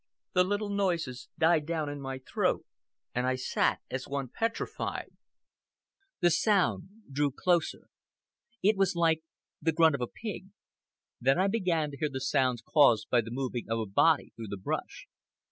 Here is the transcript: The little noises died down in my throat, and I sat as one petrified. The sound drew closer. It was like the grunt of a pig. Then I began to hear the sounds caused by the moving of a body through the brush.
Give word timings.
The 0.33 0.43
little 0.43 0.71
noises 0.71 1.29
died 1.37 1.67
down 1.67 1.87
in 1.87 2.01
my 2.01 2.17
throat, 2.27 2.65
and 3.13 3.27
I 3.27 3.35
sat 3.35 3.81
as 3.91 4.07
one 4.07 4.29
petrified. 4.29 5.11
The 6.21 6.31
sound 6.31 6.89
drew 7.11 7.29
closer. 7.29 7.81
It 8.63 8.77
was 8.77 8.95
like 8.95 9.21
the 9.61 9.71
grunt 9.71 9.93
of 9.93 10.01
a 10.01 10.07
pig. 10.07 10.47
Then 11.19 11.37
I 11.37 11.47
began 11.47 11.91
to 11.91 11.97
hear 11.97 12.09
the 12.11 12.19
sounds 12.19 12.63
caused 12.63 13.11
by 13.11 13.21
the 13.21 13.29
moving 13.29 13.65
of 13.69 13.77
a 13.77 13.85
body 13.85 14.33
through 14.35 14.47
the 14.47 14.57
brush. 14.57 15.05